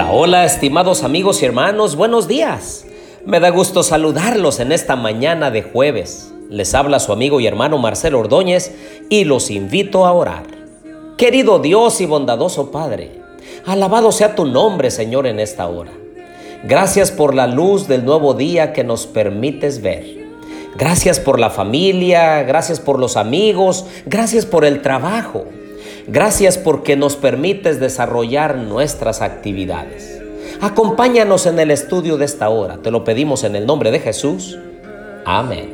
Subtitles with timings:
[0.00, 2.86] Hola, hola, estimados amigos y hermanos, buenos días.
[3.26, 6.32] Me da gusto saludarlos en esta mañana de jueves.
[6.48, 8.74] Les habla su amigo y hermano Marcelo Ordóñez
[9.10, 10.44] y los invito a orar.
[11.18, 13.20] Querido Dios y bondadoso Padre,
[13.66, 15.92] alabado sea tu nombre, Señor, en esta hora.
[16.64, 20.30] Gracias por la luz del nuevo día que nos permites ver.
[20.78, 25.44] Gracias por la familia, gracias por los amigos, gracias por el trabajo.
[26.12, 30.20] Gracias porque nos permites desarrollar nuestras actividades.
[30.60, 32.78] Acompáñanos en el estudio de esta hora.
[32.78, 34.58] Te lo pedimos en el nombre de Jesús.
[35.24, 35.70] Amén.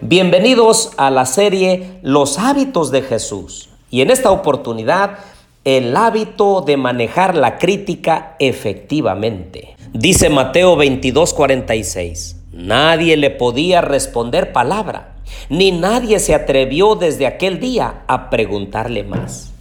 [0.00, 3.68] Bienvenidos a la serie Los hábitos de Jesús.
[3.90, 5.18] Y en esta oportunidad,
[5.64, 9.76] el hábito de manejar la crítica efectivamente.
[9.92, 12.38] Dice Mateo 22:46.
[12.50, 15.11] Nadie le podía responder palabra
[15.48, 19.52] ni nadie se atrevió desde aquel día a preguntarle más.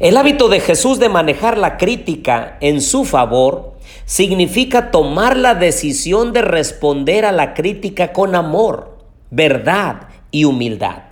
[0.00, 6.32] El hábito de Jesús de manejar la crítica en su favor significa tomar la decisión
[6.32, 8.96] de responder a la crítica con amor,
[9.30, 11.02] verdad y humildad.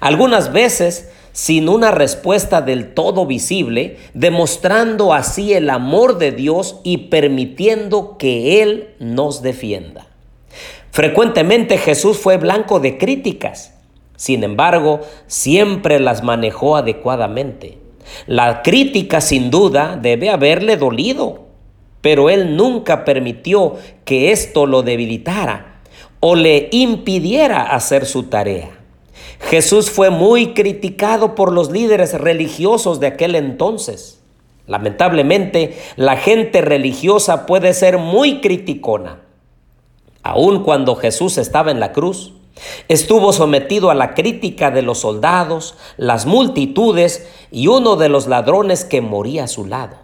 [0.00, 7.08] Algunas veces sin una respuesta del todo visible, demostrando así el amor de Dios y
[7.08, 10.06] permitiendo que Él nos defienda.
[10.90, 13.74] Frecuentemente Jesús fue blanco de críticas,
[14.16, 17.78] sin embargo, siempre las manejó adecuadamente.
[18.26, 21.46] La crítica sin duda debe haberle dolido,
[22.00, 23.74] pero él nunca permitió
[24.04, 25.80] que esto lo debilitara
[26.20, 28.70] o le impidiera hacer su tarea.
[29.40, 34.22] Jesús fue muy criticado por los líderes religiosos de aquel entonces.
[34.66, 39.23] Lamentablemente, la gente religiosa puede ser muy criticona
[40.24, 42.32] aun cuando Jesús estaba en la cruz,
[42.88, 48.84] estuvo sometido a la crítica de los soldados, las multitudes y uno de los ladrones
[48.84, 49.96] que moría a su lado.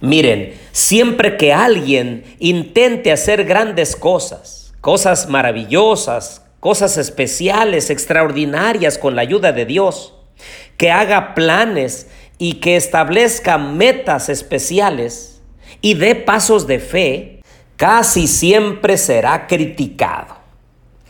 [0.00, 9.22] Miren, siempre que alguien intente hacer grandes cosas, cosas maravillosas, cosas especiales, extraordinarias con la
[9.22, 10.14] ayuda de Dios,
[10.76, 15.40] que haga planes y que establezca metas especiales
[15.80, 17.37] y dé pasos de fe,
[17.78, 20.34] casi siempre será criticado.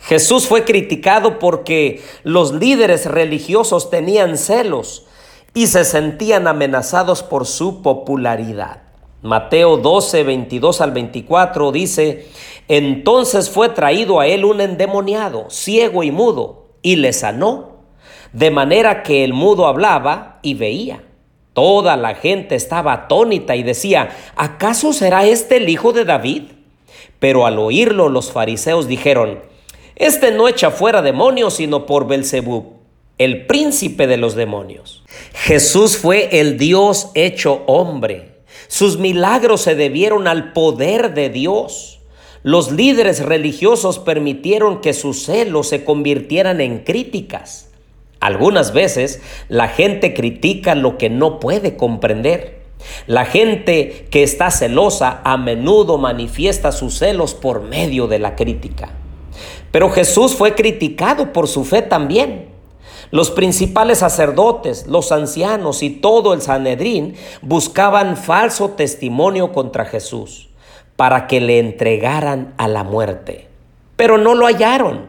[0.01, 5.07] Jesús fue criticado porque los líderes religiosos tenían celos
[5.55, 8.83] y se sentían amenazados por su popularidad.
[9.23, 12.27] Mateo 12, 22 al 24 dice,
[12.67, 17.79] entonces fue traído a él un endemoniado, ciego y mudo, y le sanó,
[18.31, 21.03] de manera que el mudo hablaba y veía.
[21.53, 26.43] Toda la gente estaba atónita y decía, ¿acaso será este el hijo de David?
[27.19, 29.39] Pero al oírlo los fariseos dijeron,
[29.95, 32.79] Este no echa fuera demonios sino por Belzebub,
[33.17, 35.03] el príncipe de los demonios.
[35.33, 38.39] Jesús fue el Dios hecho hombre.
[38.67, 41.99] Sus milagros se debieron al poder de Dios.
[42.43, 47.69] Los líderes religiosos permitieron que sus celos se convirtieran en críticas.
[48.21, 52.58] Algunas veces la gente critica lo que no puede comprender.
[53.07, 58.91] La gente que está celosa a menudo manifiesta sus celos por medio de la crítica.
[59.71, 62.49] Pero Jesús fue criticado por su fe también.
[63.11, 70.49] Los principales sacerdotes, los ancianos y todo el Sanedrín buscaban falso testimonio contra Jesús
[70.95, 73.47] para que le entregaran a la muerte.
[73.95, 75.07] Pero no lo hallaron,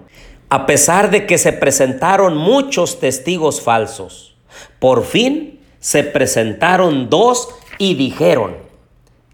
[0.49, 4.35] a pesar de que se presentaron muchos testigos falsos.
[4.79, 7.49] Por fin se presentaron dos
[7.81, 8.57] y dijeron,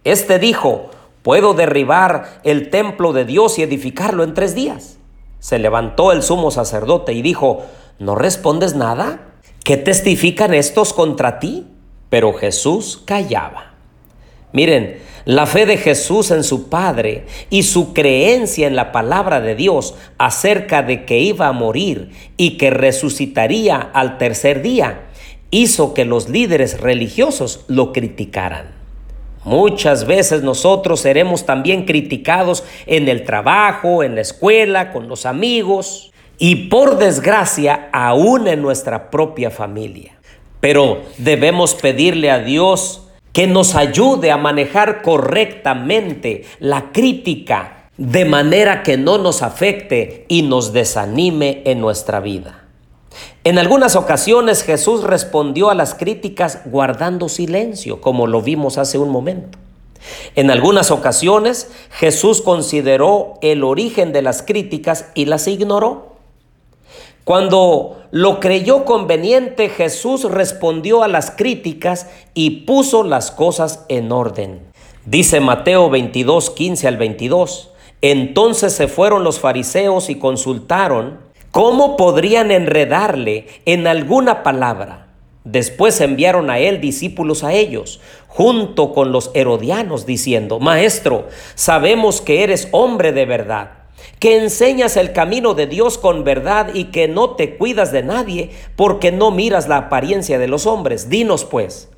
[0.04, 0.90] Este dijo,
[1.22, 4.98] puedo derribar el templo de Dios y edificarlo en tres días.
[5.40, 7.66] Se levantó el sumo sacerdote y dijo,
[7.98, 9.32] ¿no respondes nada?
[9.64, 11.66] ¿Qué testifican estos contra ti?
[12.08, 13.74] Pero Jesús callaba.
[14.52, 19.56] Miren, la fe de Jesús en su Padre y su creencia en la palabra de
[19.56, 25.06] Dios acerca de que iba a morir y que resucitaría al tercer día
[25.50, 28.74] hizo que los líderes religiosos lo criticaran.
[29.44, 36.10] Muchas veces nosotros seremos también criticados en el trabajo, en la escuela, con los amigos
[36.38, 40.18] y por desgracia aún en nuestra propia familia.
[40.60, 48.82] Pero debemos pedirle a Dios que nos ayude a manejar correctamente la crítica de manera
[48.82, 52.65] que no nos afecte y nos desanime en nuestra vida.
[53.46, 59.08] En algunas ocasiones Jesús respondió a las críticas guardando silencio, como lo vimos hace un
[59.08, 59.56] momento.
[60.34, 66.16] En algunas ocasiones Jesús consideró el origen de las críticas y las ignoró.
[67.22, 74.60] Cuando lo creyó conveniente, Jesús respondió a las críticas y puso las cosas en orden.
[75.04, 77.70] Dice Mateo 22, 15 al 22.
[78.02, 81.25] Entonces se fueron los fariseos y consultaron
[81.56, 85.06] cómo podrían enredarle en alguna palabra.
[85.44, 87.98] Después enviaron a él discípulos a ellos,
[88.28, 93.70] junto con los herodianos, diciendo, Maestro, sabemos que eres hombre de verdad,
[94.18, 98.50] que enseñas el camino de Dios con verdad y que no te cuidas de nadie
[98.76, 101.08] porque no miras la apariencia de los hombres.
[101.08, 101.88] Dinos pues,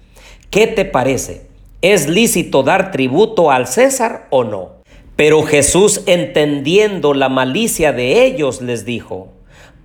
[0.51, 1.49] ¿qué te parece?
[1.83, 4.75] ¿Es lícito dar tributo al César o no?
[5.17, 9.33] Pero Jesús, entendiendo la malicia de ellos, les dijo,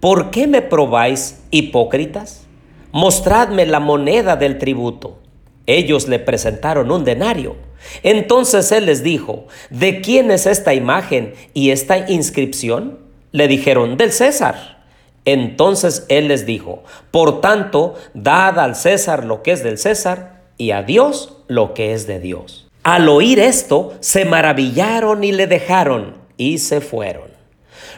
[0.03, 2.45] ¿por qué me probáis, hipócritas?
[2.91, 5.17] Mostradme la moneda del tributo.
[5.65, 7.55] Ellos le presentaron un denario.
[8.03, 12.99] Entonces él les dijo, ¿de quién es esta imagen y esta inscripción?
[13.31, 14.83] Le dijeron, del César.
[15.23, 20.71] Entonces él les dijo, por tanto, dad al César lo que es del César y
[20.71, 22.67] a Dios lo que es de Dios.
[22.83, 27.32] Al oír esto, se maravillaron y le dejaron y se fueron.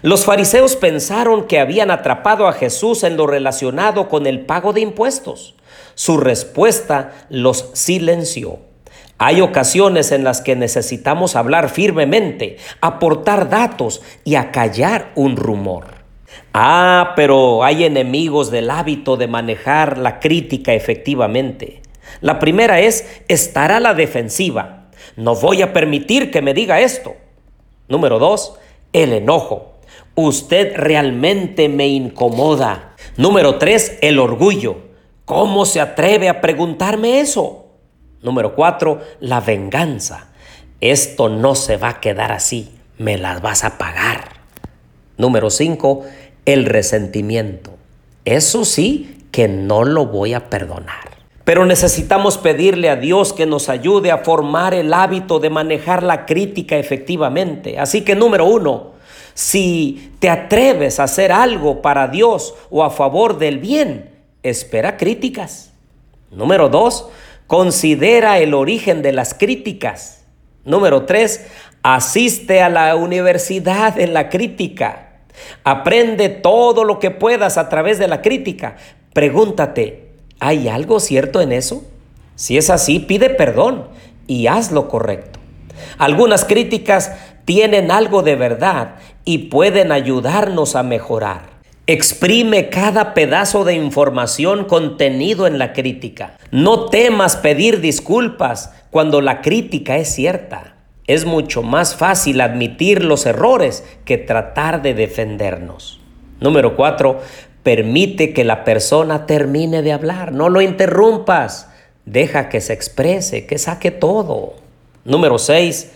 [0.02, 4.82] Los fariseos pensaron que habían atrapado a Jesús en lo relacionado con el pago de
[4.82, 5.56] impuestos.
[5.96, 8.60] Su respuesta los silenció.
[9.18, 15.86] Hay ocasiones en las que necesitamos hablar firmemente, aportar datos y acallar un rumor.
[16.54, 21.82] Ah, pero hay enemigos del hábito de manejar la crítica efectivamente.
[22.20, 24.88] La primera es estar a la defensiva.
[25.16, 27.16] No voy a permitir que me diga esto.
[27.88, 28.58] Número dos,
[28.92, 29.75] el enojo.
[30.16, 32.96] Usted realmente me incomoda.
[33.18, 34.78] Número tres, el orgullo.
[35.26, 37.66] ¿Cómo se atreve a preguntarme eso?
[38.22, 40.30] Número cuatro, la venganza.
[40.82, 42.72] Esto no se va a quedar así.
[42.98, 44.30] Me las vas a pagar.
[45.18, 46.04] Número cinco,
[46.46, 47.72] el resentimiento.
[48.24, 51.16] Eso sí que no lo voy a perdonar.
[51.44, 56.26] Pero necesitamos pedirle a Dios que nos ayude a formar el hábito de manejar la
[56.26, 57.78] crítica efectivamente.
[57.78, 58.94] Así que número uno,
[59.36, 64.10] si te atreves a hacer algo para Dios o a favor del bien,
[64.42, 65.72] espera críticas.
[66.32, 67.10] Número dos,
[67.46, 70.24] considera el origen de las críticas.
[70.64, 71.46] Número tres,
[71.84, 75.20] asiste a la universidad en la crítica.
[75.64, 78.78] Aprende todo lo que puedas a través de la crítica.
[79.14, 80.06] Pregúntate,
[80.40, 81.84] ¿Hay algo cierto en eso?
[82.36, 83.88] Si es así, pide perdón
[84.28, 85.40] y haz lo correcto.
[85.98, 87.12] Algunas críticas
[87.46, 91.56] tienen algo de verdad y pueden ayudarnos a mejorar.
[91.88, 96.38] Exprime cada pedazo de información contenido en la crítica.
[96.50, 100.76] No temas pedir disculpas cuando la crítica es cierta.
[101.06, 106.00] Es mucho más fácil admitir los errores que tratar de defendernos.
[106.40, 107.20] Número 4.
[107.62, 111.70] Permite que la persona termine de hablar, no lo interrumpas.
[112.06, 114.56] Deja que se exprese, que saque todo.
[115.04, 115.92] Número 6.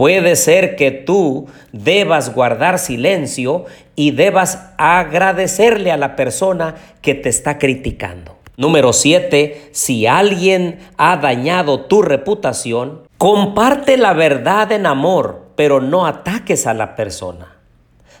[0.00, 3.66] Puede ser que tú debas guardar silencio
[3.96, 8.38] y debas agradecerle a la persona que te está criticando.
[8.56, 9.68] Número 7.
[9.72, 16.72] Si alguien ha dañado tu reputación, comparte la verdad en amor, pero no ataques a
[16.72, 17.58] la persona.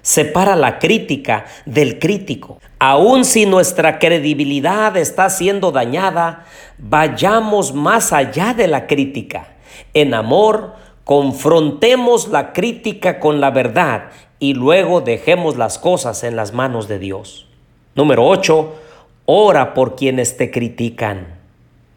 [0.02, 2.60] Separa la crítica del crítico.
[2.78, 6.44] Aun si nuestra credibilidad está siendo dañada,
[6.76, 9.54] vayamos más allá de la crítica.
[9.94, 16.52] En amor, confrontemos la crítica con la verdad y luego dejemos las cosas en las
[16.52, 17.46] manos de Dios.
[17.94, 18.74] Número 8.
[19.26, 21.38] Ora por quienes te critican.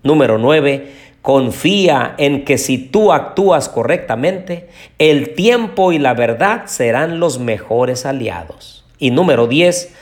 [0.03, 4.67] Número 9 Confía en que si tú actúas correctamente,
[4.99, 8.83] el tiempo y la verdad serán los mejores aliados.
[8.99, 9.95] Y número 10,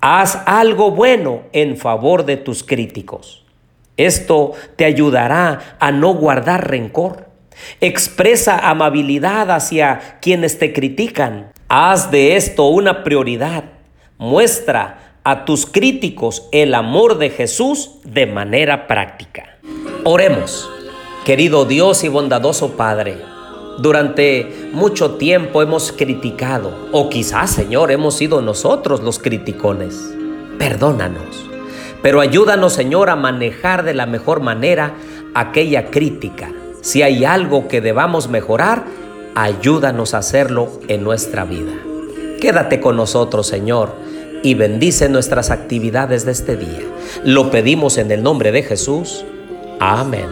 [0.00, 3.44] haz algo bueno en favor de tus críticos.
[3.96, 7.26] Esto te ayudará a no guardar rencor.
[7.80, 11.52] Expresa amabilidad hacia quienes te critican.
[11.68, 13.64] Haz de esto una prioridad.
[14.18, 19.58] Muestra a tus críticos el amor de Jesús de manera práctica.
[20.04, 20.68] Oremos,
[21.24, 23.18] querido Dios y bondadoso Padre.
[23.78, 30.12] Durante mucho tiempo hemos criticado, o quizás, Señor, hemos sido nosotros los criticones.
[30.58, 31.46] Perdónanos,
[32.02, 34.94] pero ayúdanos, Señor, a manejar de la mejor manera
[35.34, 36.50] aquella crítica.
[36.80, 38.84] Si hay algo que debamos mejorar,
[39.34, 41.72] ayúdanos a hacerlo en nuestra vida.
[42.40, 43.94] Quédate con nosotros, Señor,
[44.42, 46.80] y bendice nuestras actividades de este día.
[47.24, 49.24] Lo pedimos en el nombre de Jesús.
[49.78, 50.28] Amén.